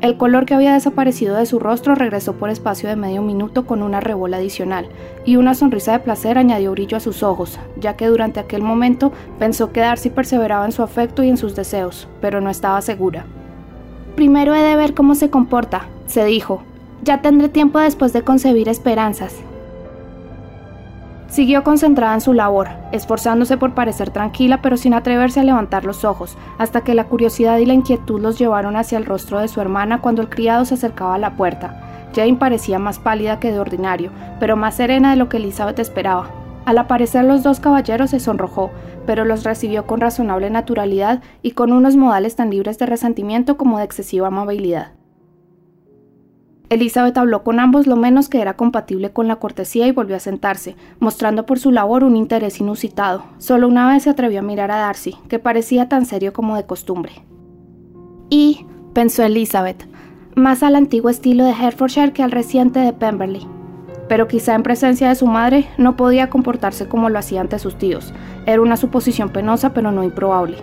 El 0.00 0.16
color 0.16 0.46
que 0.46 0.54
había 0.54 0.72
desaparecido 0.72 1.36
de 1.36 1.44
su 1.44 1.58
rostro 1.58 1.94
regresó 1.94 2.34
por 2.34 2.48
espacio 2.48 2.88
de 2.88 2.96
medio 2.96 3.20
minuto 3.20 3.66
con 3.66 3.82
una 3.82 4.00
rebola 4.00 4.38
adicional, 4.38 4.86
y 5.26 5.36
una 5.36 5.54
sonrisa 5.54 5.92
de 5.92 5.98
placer 5.98 6.38
añadió 6.38 6.72
brillo 6.72 6.96
a 6.96 7.00
sus 7.00 7.22
ojos, 7.22 7.58
ya 7.78 7.96
que 7.96 8.06
durante 8.06 8.40
aquel 8.40 8.62
momento 8.62 9.12
pensó 9.38 9.72
que 9.72 9.80
Darcy 9.80 10.08
perseveraba 10.08 10.64
en 10.64 10.72
su 10.72 10.82
afecto 10.82 11.22
y 11.22 11.28
en 11.28 11.36
sus 11.36 11.54
deseos, 11.54 12.08
pero 12.22 12.40
no 12.40 12.48
estaba 12.48 12.80
segura. 12.80 13.26
Primero 14.14 14.54
he 14.54 14.62
de 14.62 14.76
ver 14.76 14.94
cómo 14.94 15.14
se 15.14 15.28
comporta, 15.28 15.86
se 16.06 16.24
dijo, 16.24 16.62
ya 17.02 17.22
tendré 17.22 17.48
tiempo 17.48 17.78
después 17.78 18.12
de 18.12 18.22
concebir 18.22 18.68
esperanzas. 18.68 19.34
Siguió 21.28 21.62
concentrada 21.62 22.14
en 22.14 22.20
su 22.20 22.32
labor, 22.32 22.68
esforzándose 22.90 23.56
por 23.56 23.74
parecer 23.74 24.10
tranquila 24.10 24.62
pero 24.62 24.76
sin 24.76 24.94
atreverse 24.94 25.38
a 25.38 25.44
levantar 25.44 25.84
los 25.84 26.04
ojos, 26.04 26.36
hasta 26.58 26.80
que 26.80 26.94
la 26.94 27.04
curiosidad 27.04 27.58
y 27.58 27.66
la 27.66 27.72
inquietud 27.72 28.20
los 28.20 28.36
llevaron 28.36 28.74
hacia 28.74 28.98
el 28.98 29.06
rostro 29.06 29.38
de 29.38 29.46
su 29.46 29.60
hermana 29.60 30.00
cuando 30.00 30.22
el 30.22 30.28
criado 30.28 30.64
se 30.64 30.74
acercaba 30.74 31.14
a 31.14 31.18
la 31.18 31.36
puerta. 31.36 32.08
Jane 32.14 32.34
parecía 32.34 32.80
más 32.80 32.98
pálida 32.98 33.38
que 33.38 33.52
de 33.52 33.60
ordinario, 33.60 34.10
pero 34.40 34.56
más 34.56 34.74
serena 34.74 35.10
de 35.10 35.16
lo 35.16 35.28
que 35.28 35.36
Elizabeth 35.36 35.78
esperaba. 35.78 36.30
Al 36.64 36.78
aparecer 36.78 37.24
los 37.24 37.44
dos 37.44 37.60
caballeros 37.60 38.10
se 38.10 38.18
sonrojó, 38.18 38.70
pero 39.06 39.24
los 39.24 39.44
recibió 39.44 39.86
con 39.86 40.00
razonable 40.00 40.50
naturalidad 40.50 41.22
y 41.42 41.52
con 41.52 41.72
unos 41.72 41.94
modales 41.94 42.34
tan 42.34 42.50
libres 42.50 42.76
de 42.78 42.86
resentimiento 42.86 43.56
como 43.56 43.78
de 43.78 43.84
excesiva 43.84 44.26
amabilidad. 44.26 44.92
Elizabeth 46.70 47.18
habló 47.18 47.42
con 47.42 47.58
ambos 47.58 47.88
lo 47.88 47.96
menos 47.96 48.28
que 48.28 48.40
era 48.40 48.54
compatible 48.54 49.10
con 49.10 49.26
la 49.26 49.36
cortesía 49.36 49.88
y 49.88 49.92
volvió 49.92 50.14
a 50.14 50.20
sentarse, 50.20 50.76
mostrando 51.00 51.44
por 51.44 51.58
su 51.58 51.72
labor 51.72 52.04
un 52.04 52.14
interés 52.14 52.60
inusitado. 52.60 53.24
Solo 53.38 53.66
una 53.66 53.88
vez 53.88 54.04
se 54.04 54.10
atrevió 54.10 54.38
a 54.38 54.42
mirar 54.42 54.70
a 54.70 54.76
Darcy, 54.76 55.16
que 55.28 55.40
parecía 55.40 55.88
tan 55.88 56.06
serio 56.06 56.32
como 56.32 56.54
de 56.54 56.66
costumbre. 56.66 57.24
Y, 58.28 58.66
pensó 58.94 59.24
Elizabeth, 59.24 59.84
más 60.36 60.62
al 60.62 60.76
antiguo 60.76 61.10
estilo 61.10 61.44
de 61.44 61.50
Hertfordshire 61.50 62.12
que 62.12 62.22
al 62.22 62.30
reciente 62.30 62.78
de 62.78 62.92
Pemberley. 62.92 63.48
Pero 64.08 64.28
quizá 64.28 64.54
en 64.54 64.62
presencia 64.62 65.08
de 65.08 65.16
su 65.16 65.26
madre 65.26 65.68
no 65.76 65.96
podía 65.96 66.30
comportarse 66.30 66.86
como 66.86 67.10
lo 67.10 67.18
hacía 67.18 67.40
ante 67.40 67.58
sus 67.58 67.78
tíos. 67.78 68.14
Era 68.46 68.62
una 68.62 68.76
suposición 68.76 69.30
penosa 69.30 69.74
pero 69.74 69.90
no 69.90 70.04
improbable. 70.04 70.58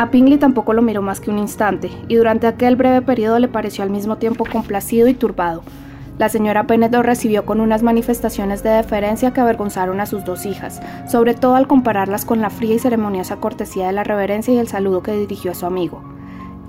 A 0.00 0.10
Pingley 0.10 0.38
tampoco 0.38 0.72
lo 0.72 0.80
miró 0.80 1.02
más 1.02 1.20
que 1.20 1.28
un 1.28 1.36
instante, 1.36 1.90
y 2.08 2.14
durante 2.14 2.46
aquel 2.46 2.74
breve 2.74 3.02
periodo 3.02 3.38
le 3.38 3.48
pareció 3.48 3.84
al 3.84 3.90
mismo 3.90 4.16
tiempo 4.16 4.46
complacido 4.50 5.08
y 5.08 5.12
turbado. 5.12 5.62
La 6.16 6.30
señora 6.30 6.62
Bennet 6.62 6.90
lo 6.90 7.02
recibió 7.02 7.44
con 7.44 7.60
unas 7.60 7.82
manifestaciones 7.82 8.62
de 8.62 8.70
deferencia 8.70 9.34
que 9.34 9.42
avergonzaron 9.42 10.00
a 10.00 10.06
sus 10.06 10.24
dos 10.24 10.46
hijas, 10.46 10.80
sobre 11.06 11.34
todo 11.34 11.54
al 11.54 11.66
compararlas 11.66 12.24
con 12.24 12.40
la 12.40 12.48
fría 12.48 12.76
y 12.76 12.78
ceremoniosa 12.78 13.36
cortesía 13.36 13.88
de 13.88 13.92
la 13.92 14.02
reverencia 14.02 14.54
y 14.54 14.56
el 14.56 14.68
saludo 14.68 15.02
que 15.02 15.12
dirigió 15.12 15.50
a 15.50 15.54
su 15.54 15.66
amigo. 15.66 16.02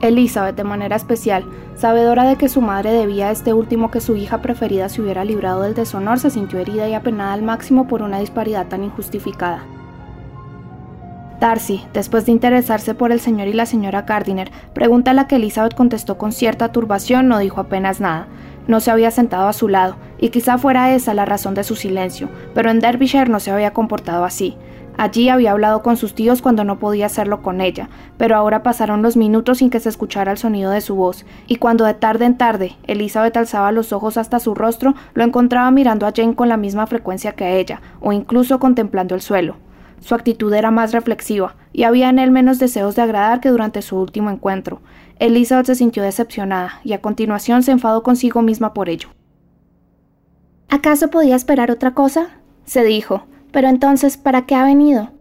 Elizabeth, 0.02 0.58
de 0.58 0.66
manera 0.66 0.98
especial, 0.98 1.46
sabedora 1.78 2.26
de 2.26 2.36
que 2.36 2.50
su 2.50 2.60
madre 2.60 2.92
debía 2.92 3.30
a 3.30 3.32
este 3.32 3.54
último 3.54 3.92
que 3.92 4.02
su 4.02 4.18
hija 4.18 4.42
preferida 4.42 4.90
se 4.90 5.02
hubiera 5.02 5.24
librado 5.24 5.62
del 5.62 5.74
deshonor, 5.74 6.20
se 6.20 6.32
sintió 6.32 6.60
herida 6.60 6.90
y 6.90 6.96
apenada 6.96 7.32
al 7.32 7.44
máximo 7.44 7.88
por 7.88 8.02
una 8.02 8.20
disparidad 8.20 8.68
tan 8.68 8.84
injustificada. 8.84 9.64
Darcy, 11.42 11.84
después 11.92 12.28
de 12.28 12.34
interesarse 12.34 12.94
por 12.94 13.12
el 13.12 13.20
señor 13.20 13.48
y 13.48 13.54
la 13.54 13.66
señora 13.66 14.04
Gardiner, 14.04 14.52
pregunta 14.76 15.10
a 15.10 15.14
la 15.16 15.26
que 15.26 15.38
Elizabeth 15.38 15.74
contestó 15.74 16.20
con 16.20 16.34
cierta 16.34 16.72
turbación, 16.72 17.28
no 17.28 17.40
dijo 17.40 17.60
apenas 17.60 18.00
nada. 18.00 18.28
No 18.68 18.80
se 18.80 18.92
había 18.92 19.10
sentado 19.10 19.48
a 19.48 19.54
su 19.54 19.68
lado, 19.68 19.96
y 20.20 20.30
quizá 20.30 20.60
fuera 20.60 20.94
esa 20.94 21.16
la 21.16 21.26
razón 21.26 21.56
de 21.56 21.64
su 21.64 21.76
silencio, 21.76 22.30
pero 22.54 22.70
en 22.70 22.80
Derbyshire 22.80 23.28
no 23.28 23.40
se 23.40 23.50
había 23.50 23.74
comportado 23.74 24.24
así. 24.24 24.56
Allí 24.98 25.30
había 25.30 25.54
hablado 25.54 25.82
con 25.82 25.98
sus 25.98 26.14
tíos 26.14 26.44
cuando 26.44 26.64
no 26.64 26.78
podía 26.78 27.08
hacerlo 27.08 27.42
con 27.42 27.60
ella, 27.60 27.90
pero 28.20 28.36
ahora 28.36 28.62
pasaron 28.62 29.02
los 29.02 29.18
minutos 29.18 29.58
sin 29.58 29.72
que 29.72 29.80
se 29.80 29.90
escuchara 29.90 30.32
el 30.32 30.38
sonido 30.38 30.70
de 30.70 30.82
su 30.82 30.94
voz, 30.94 31.26
y 31.48 31.56
cuando 31.56 31.86
de 31.86 31.96
tarde 31.96 32.26
en 32.26 32.38
tarde 32.38 32.76
Elizabeth 32.86 33.36
alzaba 33.36 33.72
los 33.72 33.94
ojos 33.94 34.18
hasta 34.18 34.40
su 34.40 34.54
rostro, 34.54 34.94
lo 35.16 35.24
encontraba 35.24 35.72
mirando 35.72 36.06
a 36.06 36.14
Jane 36.16 36.36
con 36.36 36.50
la 36.50 36.58
misma 36.58 36.86
frecuencia 36.86 37.32
que 37.32 37.58
ella, 37.58 37.82
o 38.00 38.12
incluso 38.12 38.60
contemplando 38.60 39.16
el 39.16 39.22
suelo. 39.22 39.56
Su 40.02 40.14
actitud 40.16 40.54
era 40.54 40.70
más 40.70 40.92
reflexiva, 40.92 41.56
y 41.72 41.84
había 41.84 42.10
en 42.10 42.20
él 42.20 42.32
menos 42.32 42.60
deseos 42.60 42.96
de 42.96 43.04
agradar 43.04 43.40
que 43.40 43.50
durante 43.50 43.82
su 43.82 43.98
último 43.98 44.30
encuentro. 44.30 44.82
Elizabeth 45.20 45.68
se 45.68 45.76
sintió 45.76 46.04
decepcionada, 46.04 46.82
y 46.84 46.94
a 46.94 47.02
continuación 47.02 47.64
se 47.64 47.72
enfadó 47.72 48.04
consigo 48.04 48.42
misma 48.42 48.74
por 48.74 48.90
ello. 48.90 49.10
¿Acaso 50.70 51.10
podía 51.10 51.36
esperar 51.36 51.72
otra 51.72 51.94
cosa? 51.94 52.42
se 52.66 52.84
dijo. 52.84 53.24
Pero 53.52 53.68
entonces, 53.68 54.18
¿para 54.18 54.46
qué 54.46 54.56
ha 54.56 54.64
venido? 54.64 55.12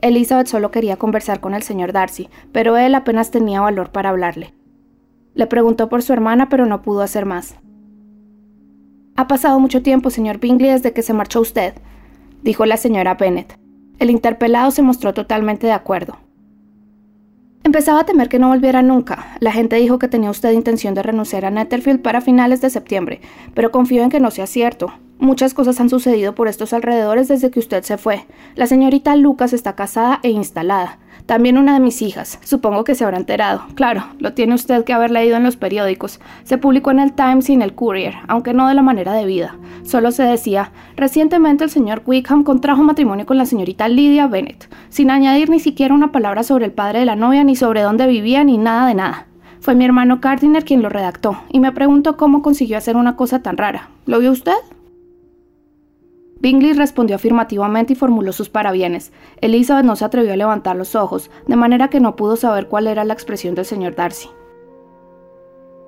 Elizabeth 0.00 0.46
solo 0.46 0.70
quería 0.70 0.96
conversar 0.96 1.40
con 1.40 1.54
el 1.54 1.62
señor 1.62 1.92
Darcy, 1.92 2.28
pero 2.52 2.76
él 2.76 2.94
apenas 2.94 3.30
tenía 3.30 3.60
valor 3.60 3.90
para 3.90 4.10
hablarle. 4.10 4.54
Le 5.34 5.46
preguntó 5.46 5.88
por 5.88 6.02
su 6.02 6.12
hermana, 6.12 6.48
pero 6.48 6.66
no 6.66 6.82
pudo 6.82 7.02
hacer 7.02 7.26
más. 7.26 7.56
Ha 9.16 9.26
pasado 9.26 9.58
mucho 9.60 9.82
tiempo, 9.82 10.10
señor 10.10 10.38
Bingley, 10.38 10.70
desde 10.70 10.92
que 10.92 11.02
se 11.02 11.12
marchó 11.12 11.40
usted, 11.40 11.74
dijo 12.42 12.66
la 12.66 12.76
señora 12.76 13.14
Bennet. 13.14 13.58
El 13.98 14.10
interpelado 14.10 14.70
se 14.70 14.82
mostró 14.82 15.14
totalmente 15.14 15.66
de 15.66 15.72
acuerdo. 15.72 16.18
Empezaba 17.64 18.00
a 18.00 18.06
temer 18.06 18.28
que 18.28 18.38
no 18.38 18.48
volviera 18.48 18.80
nunca. 18.80 19.36
La 19.40 19.52
gente 19.52 19.76
dijo 19.76 19.98
que 19.98 20.08
tenía 20.08 20.30
usted 20.30 20.52
intención 20.52 20.94
de 20.94 21.02
renunciar 21.02 21.44
a 21.44 21.50
Netherfield 21.50 22.00
para 22.00 22.20
finales 22.20 22.60
de 22.60 22.70
septiembre, 22.70 23.20
pero 23.54 23.70
confío 23.70 24.02
en 24.02 24.10
que 24.10 24.20
no 24.20 24.30
sea 24.30 24.46
cierto. 24.46 24.92
Muchas 25.18 25.52
cosas 25.52 25.80
han 25.80 25.90
sucedido 25.90 26.34
por 26.34 26.46
estos 26.48 26.72
alrededores 26.72 27.26
desde 27.28 27.50
que 27.50 27.58
usted 27.58 27.82
se 27.82 27.98
fue. 27.98 28.24
La 28.54 28.66
señorita 28.68 29.16
Lucas 29.16 29.52
está 29.52 29.74
casada 29.74 30.20
e 30.22 30.30
instalada. 30.30 30.98
También 31.28 31.58
una 31.58 31.74
de 31.74 31.80
mis 31.80 32.00
hijas. 32.00 32.38
Supongo 32.42 32.84
que 32.84 32.94
se 32.94 33.04
habrá 33.04 33.18
enterado. 33.18 33.60
Claro, 33.74 34.02
lo 34.18 34.32
tiene 34.32 34.54
usted 34.54 34.82
que 34.84 34.94
haber 34.94 35.10
leído 35.10 35.36
en 35.36 35.42
los 35.42 35.58
periódicos. 35.58 36.20
Se 36.44 36.56
publicó 36.56 36.90
en 36.90 37.00
el 37.00 37.12
Times 37.12 37.50
y 37.50 37.52
en 37.52 37.60
el 37.60 37.74
Courier, 37.74 38.14
aunque 38.28 38.54
no 38.54 38.66
de 38.66 38.72
la 38.72 38.80
manera 38.80 39.12
debida. 39.12 39.54
Solo 39.82 40.10
se 40.10 40.22
decía, 40.22 40.72
recientemente 40.96 41.64
el 41.64 41.70
señor 41.70 42.00
Wickham 42.06 42.44
contrajo 42.44 42.82
matrimonio 42.82 43.26
con 43.26 43.36
la 43.36 43.44
señorita 43.44 43.88
Lydia 43.88 44.26
Bennet, 44.26 44.70
sin 44.88 45.10
añadir 45.10 45.50
ni 45.50 45.60
siquiera 45.60 45.92
una 45.92 46.12
palabra 46.12 46.44
sobre 46.44 46.64
el 46.64 46.72
padre 46.72 47.00
de 47.00 47.04
la 47.04 47.14
novia, 47.14 47.44
ni 47.44 47.56
sobre 47.56 47.82
dónde 47.82 48.06
vivía, 48.06 48.42
ni 48.42 48.56
nada 48.56 48.88
de 48.88 48.94
nada. 48.94 49.26
Fue 49.60 49.74
mi 49.74 49.84
hermano 49.84 50.20
Gardiner 50.22 50.64
quien 50.64 50.80
lo 50.80 50.88
redactó, 50.88 51.42
y 51.50 51.60
me 51.60 51.72
preguntó 51.72 52.16
cómo 52.16 52.40
consiguió 52.40 52.78
hacer 52.78 52.96
una 52.96 53.16
cosa 53.16 53.42
tan 53.42 53.58
rara. 53.58 53.90
¿Lo 54.06 54.18
vio 54.18 54.32
usted? 54.32 54.56
Bingley 56.40 56.72
respondió 56.72 57.16
afirmativamente 57.16 57.94
y 57.94 57.96
formuló 57.96 58.32
sus 58.32 58.48
parabienes. 58.48 59.12
Elizabeth 59.40 59.84
no 59.84 59.96
se 59.96 60.04
atrevió 60.04 60.32
a 60.32 60.36
levantar 60.36 60.76
los 60.76 60.94
ojos, 60.94 61.30
de 61.46 61.56
manera 61.56 61.88
que 61.88 62.00
no 62.00 62.14
pudo 62.14 62.36
saber 62.36 62.68
cuál 62.68 62.86
era 62.86 63.04
la 63.04 63.14
expresión 63.14 63.54
del 63.54 63.64
señor 63.64 63.96
Darcy. 63.96 64.28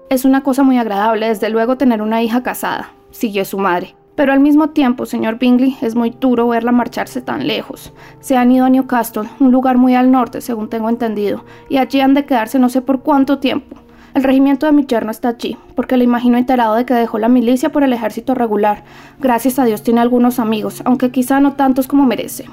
Es 0.08 0.24
una 0.24 0.42
cosa 0.42 0.64
muy 0.64 0.76
agradable, 0.76 1.28
desde 1.28 1.50
luego, 1.50 1.76
tener 1.76 2.02
una 2.02 2.20
hija 2.22 2.42
casada, 2.42 2.92
siguió 3.12 3.44
su 3.44 3.58
madre. 3.58 3.94
Pero 4.16 4.32
al 4.32 4.40
mismo 4.40 4.70
tiempo, 4.70 5.06
señor 5.06 5.38
Bingley, 5.38 5.76
es 5.80 5.94
muy 5.94 6.10
duro 6.10 6.48
verla 6.48 6.72
marcharse 6.72 7.22
tan 7.22 7.46
lejos. 7.46 7.92
Se 8.18 8.36
han 8.36 8.50
ido 8.50 8.66
a 8.66 8.70
Newcastle, 8.70 9.30
un 9.38 9.52
lugar 9.52 9.78
muy 9.78 9.94
al 9.94 10.10
norte, 10.10 10.40
según 10.40 10.68
tengo 10.68 10.88
entendido, 10.88 11.44
y 11.68 11.76
allí 11.76 12.00
han 12.00 12.14
de 12.14 12.26
quedarse 12.26 12.58
no 12.58 12.68
sé 12.68 12.82
por 12.82 13.00
cuánto 13.02 13.38
tiempo. 13.38 13.76
El 14.12 14.24
regimiento 14.24 14.66
de 14.66 14.72
mi 14.72 14.86
yerno 14.86 15.10
está 15.10 15.28
allí, 15.28 15.56
porque 15.76 15.96
le 15.96 16.04
imagino 16.04 16.36
enterado 16.36 16.74
de 16.74 16.84
que 16.84 16.94
dejó 16.94 17.18
la 17.18 17.28
milicia 17.28 17.70
por 17.70 17.84
el 17.84 17.92
ejército 17.92 18.34
regular. 18.34 18.82
Gracias 19.20 19.58
a 19.58 19.64
Dios 19.64 19.82
tiene 19.82 20.00
algunos 20.00 20.40
amigos, 20.40 20.82
aunque 20.84 21.10
quizá 21.10 21.38
no 21.38 21.52
tantos 21.52 21.86
como 21.86 22.06
merece. 22.06 22.46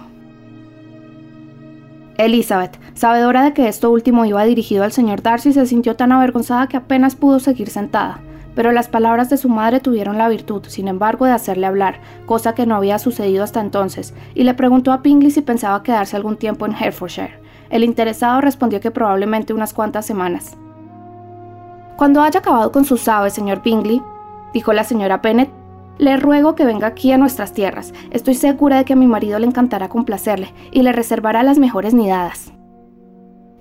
Elizabeth, 2.17 2.79
sabedora 2.93 3.43
de 3.43 3.53
que 3.53 3.67
esto 3.67 3.91
último 3.91 4.25
iba 4.25 4.43
dirigido 4.43 4.83
al 4.83 4.91
señor 4.91 5.21
Darcy, 5.21 5.53
se 5.53 5.65
sintió 5.65 5.95
tan 5.95 6.11
avergonzada 6.11 6.67
que 6.67 6.77
apenas 6.77 7.15
pudo 7.15 7.39
seguir 7.39 7.69
sentada. 7.69 8.19
Pero 8.55 8.71
las 8.71 8.87
palabras 8.87 9.29
de 9.29 9.37
su 9.37 9.49
madre 9.49 9.79
tuvieron 9.79 10.17
la 10.17 10.29
virtud, 10.29 10.63
sin 10.67 10.87
embargo, 10.87 11.25
de 11.25 11.31
hacerle 11.31 11.67
hablar, 11.67 12.01
cosa 12.25 12.55
que 12.55 12.65
no 12.65 12.75
había 12.75 12.97
sucedido 12.97 13.43
hasta 13.43 13.61
entonces, 13.61 14.15
y 14.33 14.43
le 14.43 14.55
preguntó 14.55 14.91
a 14.91 15.03
Pingley 15.03 15.29
si 15.29 15.41
pensaba 15.41 15.83
quedarse 15.83 16.15
algún 16.15 16.37
tiempo 16.37 16.65
en 16.65 16.73
Herefordshire. 16.73 17.39
El 17.69 17.83
interesado 17.83 18.41
respondió 18.41 18.79
que 18.79 18.89
probablemente 18.89 19.53
unas 19.53 19.73
cuantas 19.73 20.07
semanas. 20.07 20.57
Cuando 21.98 22.22
haya 22.22 22.42
acabado 22.42 22.72
con 22.72 22.86
sus 22.86 23.08
aves, 23.08 23.34
señor 23.34 23.63
Bingley, 23.63 24.04
dijo 24.54 24.72
la 24.72 24.84
señora 24.84 25.18
Bennet, 25.18 25.50
le 25.98 26.16
ruego 26.16 26.54
que 26.54 26.63
venga 26.63 26.86
aquí 26.86 27.12
a 27.12 27.18
nuestras 27.18 27.54
tierras. 27.54 27.92
Estoy 28.12 28.36
segura 28.36 28.77
de 28.77 28.86
que 28.86 28.94
a 28.94 28.96
mi 28.96 29.08
marido 29.08 29.39
le 29.39 29.48
encantará 29.48 29.89
complacerle 29.89 30.54
y 30.72 30.84
le 30.84 30.92
reservará 30.92 31.42
las 31.42 31.58
mejores 31.58 31.96
nidadas. 31.96 32.54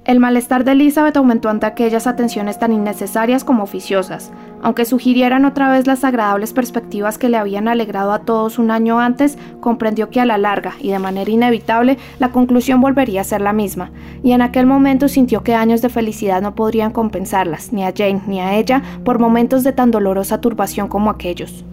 El 0.07 0.21
malestar 0.21 0.63
de 0.63 0.71
Elizabeth 0.71 1.17
aumentó 1.17 1.49
ante 1.49 1.67
aquellas 1.67 2.07
atenciones 2.07 2.61
tan 2.61 2.73
innecesarias 2.73 3.43
como 3.43 3.65
oficiosas. 3.65 4.31
Aunque 4.63 4.85
sugirieran 4.85 5.45
otra 5.45 5.69
vez 5.69 5.89
las 5.89 6.05
agradables 6.05 6.53
perspectivas 6.53 7.19
que 7.19 7.29
le 7.29 7.37
habían 7.37 7.67
alegrado 7.67 8.13
a 8.13 8.21
todos 8.21 8.61
un 8.61 8.71
año 8.71 9.01
antes, 9.01 9.37
comprendió 9.59 10.09
que 10.09 10.21
a 10.21 10.25
la 10.25 10.39
larga 10.39 10.75
y 10.79 10.91
de 10.91 11.01
manera 11.01 11.29
inevitable 11.29 11.99
la 12.21 12.31
conclusión 12.31 12.81
volvería 12.81 13.23
a 13.23 13.25
ser 13.25 13.41
la 13.41 13.53
misma, 13.53 13.91
y 14.23 14.31
en 14.31 14.43
aquel 14.43 14.67
momento 14.67 15.09
sintió 15.09 15.43
que 15.43 15.57
años 15.57 15.83
de 15.83 15.89
felicidad 15.89 16.41
no 16.41 16.55
podrían 16.55 16.93
compensarlas, 16.93 17.73
ni 17.73 17.83
a 17.83 17.93
Jane 17.93 18.23
ni 18.29 18.39
a 18.39 18.55
ella, 18.55 18.83
por 19.05 19.19
momentos 19.19 19.65
de 19.65 19.73
tan 19.73 19.91
dolorosa 19.91 20.41
turbación 20.41 20.87
como 20.87 21.11
aquellos. 21.11 21.65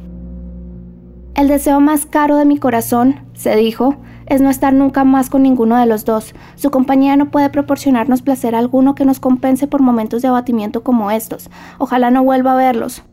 El 1.36 1.50
deseo 1.50 1.80
más 1.80 2.08
caro 2.08 2.38
de 2.38 2.46
mi 2.46 2.58
corazón, 2.58 3.28
se 3.34 3.56
dijo, 3.56 3.98
es 4.34 4.42
no 4.42 4.50
estar 4.50 4.74
nunca 4.74 5.04
más 5.04 5.30
con 5.30 5.44
ninguno 5.44 5.78
de 5.78 5.86
los 5.86 6.06
dos. 6.06 6.34
Su 6.56 6.72
compañía 6.72 7.16
no 7.16 7.30
puede 7.30 7.50
proporcionarnos 7.50 8.22
placer 8.22 8.56
alguno 8.56 8.96
que 8.96 9.06
nos 9.06 9.20
compense 9.20 9.68
por 9.68 9.82
momentos 9.82 10.22
de 10.22 10.28
abatimiento 10.28 10.84
como 10.84 11.12
estos. 11.12 11.50
Ojalá 11.78 12.10
no 12.10 12.24
vuelva 12.24 12.54
a 12.54 12.58
verlos. 12.58 13.04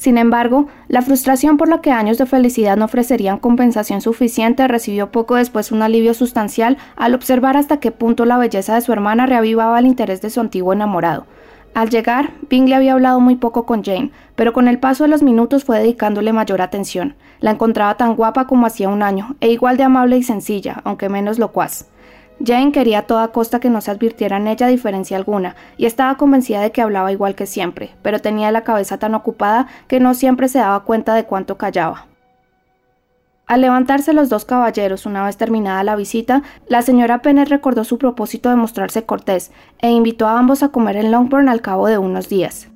Sin 0.00 0.16
embargo, 0.16 0.66
la 0.88 1.02
frustración 1.02 1.58
por 1.58 1.68
la 1.68 1.82
que 1.82 1.90
años 1.90 2.16
de 2.16 2.24
felicidad 2.24 2.78
no 2.78 2.86
ofrecerían 2.86 3.38
compensación 3.38 4.00
suficiente 4.00 4.66
recibió 4.66 5.12
poco 5.12 5.34
después 5.34 5.72
un 5.72 5.82
alivio 5.82 6.14
sustancial 6.14 6.78
al 6.96 7.14
observar 7.14 7.58
hasta 7.58 7.80
qué 7.80 7.90
punto 7.90 8.24
la 8.24 8.38
belleza 8.38 8.74
de 8.74 8.80
su 8.80 8.94
hermana 8.94 9.26
reavivaba 9.26 9.78
el 9.78 9.84
interés 9.84 10.22
de 10.22 10.30
su 10.30 10.40
antiguo 10.40 10.72
enamorado. 10.72 11.26
Al 11.72 11.88
llegar, 11.88 12.32
Bingley 12.48 12.74
había 12.74 12.94
hablado 12.94 13.20
muy 13.20 13.36
poco 13.36 13.64
con 13.64 13.84
Jane, 13.84 14.10
pero 14.34 14.52
con 14.52 14.66
el 14.66 14.80
paso 14.80 15.04
de 15.04 15.10
los 15.10 15.22
minutos 15.22 15.64
fue 15.64 15.78
dedicándole 15.78 16.32
mayor 16.32 16.62
atención. 16.62 17.14
La 17.38 17.52
encontraba 17.52 17.96
tan 17.96 18.16
guapa 18.16 18.46
como 18.46 18.66
hacía 18.66 18.88
un 18.88 19.02
año, 19.02 19.36
e 19.40 19.50
igual 19.50 19.76
de 19.76 19.84
amable 19.84 20.18
y 20.18 20.22
sencilla, 20.22 20.80
aunque 20.84 21.08
menos 21.08 21.38
locuaz. 21.38 21.86
Jane 22.44 22.72
quería 22.72 23.00
a 23.00 23.02
toda 23.02 23.28
costa 23.28 23.60
que 23.60 23.70
no 23.70 23.80
se 23.80 23.90
advirtiera 23.90 24.38
en 24.38 24.48
ella 24.48 24.66
diferencia 24.66 25.16
alguna, 25.16 25.54
y 25.76 25.86
estaba 25.86 26.16
convencida 26.16 26.60
de 26.60 26.72
que 26.72 26.82
hablaba 26.82 27.12
igual 27.12 27.34
que 27.34 27.46
siempre, 27.46 27.90
pero 28.02 28.18
tenía 28.18 28.50
la 28.50 28.64
cabeza 28.64 28.98
tan 28.98 29.14
ocupada 29.14 29.68
que 29.86 30.00
no 30.00 30.14
siempre 30.14 30.48
se 30.48 30.58
daba 30.58 30.84
cuenta 30.84 31.14
de 31.14 31.24
cuánto 31.24 31.56
callaba. 31.56 32.06
Al 33.50 33.62
levantarse 33.62 34.12
los 34.12 34.28
dos 34.28 34.44
caballeros 34.44 35.06
una 35.06 35.24
vez 35.24 35.36
terminada 35.36 35.82
la 35.82 35.96
visita, 35.96 36.44
la 36.68 36.82
señora 36.82 37.20
Pennant 37.20 37.48
recordó 37.48 37.82
su 37.82 37.98
propósito 37.98 38.48
de 38.48 38.54
mostrarse 38.54 39.02
cortés 39.02 39.50
e 39.80 39.90
invitó 39.90 40.28
a 40.28 40.38
ambos 40.38 40.62
a 40.62 40.68
comer 40.68 40.94
en 40.94 41.10
Longbourn 41.10 41.48
al 41.48 41.60
cabo 41.60 41.88
de 41.88 41.98
unos 41.98 42.28
días. 42.28 42.68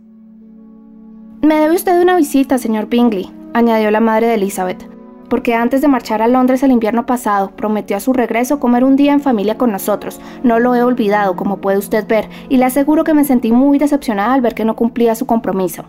Me 1.43 1.55
debe 1.61 1.77
usted 1.77 2.03
una 2.03 2.17
visita, 2.17 2.59
señor 2.59 2.89
Bingley, 2.89 3.31
añadió 3.53 3.93
la 3.93 4.01
madre 4.01 4.27
de 4.27 4.35
Elizabeth. 4.35 4.85
porque 5.31 5.55
antes 5.55 5.81
de 5.81 5.89
marchar 5.89 6.23
a 6.23 6.29
Londres 6.29 6.65
el 6.65 6.73
invierno 6.73 7.07
pasado, 7.07 7.53
prometió 7.55 7.97
a 7.97 8.01
su 8.01 8.13
regreso 8.13 8.59
comer 8.59 8.83
un 8.83 8.97
día 8.97 9.13
en 9.13 9.21
familia 9.21 9.57
con 9.57 9.71
nosotros. 9.71 10.21
No 10.43 10.59
lo 10.59 10.75
he 10.75 10.83
olvidado, 10.83 11.37
como 11.37 11.61
puede 11.61 11.79
usted 11.79 12.07
ver, 12.07 12.29
y 12.49 12.57
le 12.57 12.65
aseguro 12.65 13.05
que 13.05 13.15
me 13.15 13.25
sentí 13.25 13.53
muy 13.53 13.79
decepcionada 13.79 14.35
al 14.35 14.41
ver 14.41 14.55
que 14.55 14.65
no 14.65 14.75
cumplía 14.75 15.15
su 15.15 15.25
compromiso. 15.25 15.85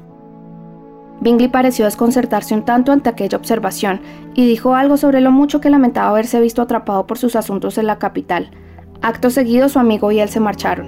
Bingley 1.25 1.47
pareció 1.47 1.85
desconcertarse 1.85 2.53
un 2.53 2.65
tanto 2.65 2.91
ante 2.91 3.09
aquella 3.09 3.39
observación 3.39 3.99
y 4.35 4.45
dijo 4.45 4.75
algo 4.75 4.95
sobre 4.95 5.21
lo 5.21 5.31
mucho 5.31 5.59
que 5.59 5.71
lamentaba 5.71 6.09
haberse 6.09 6.39
visto 6.39 6.61
atrapado 6.61 7.07
por 7.07 7.17
sus 7.17 7.35
asuntos 7.35 7.79
en 7.79 7.87
la 7.87 7.97
capital. 7.97 8.51
Acto 9.01 9.31
seguido 9.31 9.67
su 9.67 9.79
amigo 9.79 10.11
y 10.11 10.19
él 10.19 10.29
se 10.29 10.39
marcharon. 10.39 10.85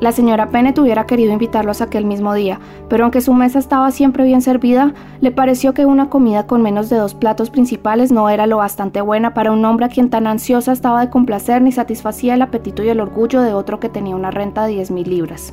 La 0.00 0.12
señora 0.12 0.48
Pennet 0.48 0.78
hubiera 0.78 1.04
querido 1.04 1.30
invitarlos 1.30 1.82
aquel 1.82 2.06
mismo 2.06 2.32
día, 2.32 2.58
pero 2.88 3.04
aunque 3.04 3.20
su 3.20 3.34
mesa 3.34 3.58
estaba 3.58 3.90
siempre 3.90 4.24
bien 4.24 4.40
servida, 4.40 4.94
le 5.20 5.30
pareció 5.30 5.74
que 5.74 5.84
una 5.84 6.08
comida 6.08 6.46
con 6.46 6.62
menos 6.62 6.88
de 6.88 6.96
dos 6.96 7.12
platos 7.12 7.50
principales 7.50 8.10
no 8.12 8.30
era 8.30 8.46
lo 8.46 8.56
bastante 8.56 9.02
buena 9.02 9.34
para 9.34 9.52
un 9.52 9.62
hombre 9.66 9.84
a 9.84 9.90
quien 9.90 10.08
tan 10.08 10.26
ansiosa 10.26 10.72
estaba 10.72 11.02
de 11.02 11.10
complacer 11.10 11.60
ni 11.60 11.70
satisfacía 11.70 12.32
el 12.32 12.40
apetito 12.40 12.82
y 12.82 12.88
el 12.88 13.00
orgullo 13.00 13.42
de 13.42 13.52
otro 13.52 13.78
que 13.78 13.90
tenía 13.90 14.16
una 14.16 14.30
renta 14.30 14.64
de 14.64 14.72
diez 14.72 14.90
mil 14.90 15.10
libras. 15.10 15.52